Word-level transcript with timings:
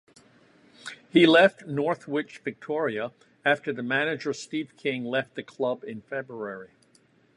He 1.11 1.27
left 1.27 1.67
Northwich 1.67 2.39
Victoria 2.39 3.11
after 3.45 3.71
the 3.71 3.83
manager, 3.83 4.33
Steve 4.33 4.75
King, 4.75 5.05
left 5.05 5.35
the 5.35 5.43
club 5.43 5.83
in 5.83 6.01
February. 6.01 6.71